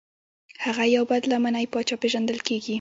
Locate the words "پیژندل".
2.01-2.39